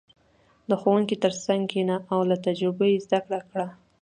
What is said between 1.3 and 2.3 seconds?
څنګ کښېنه او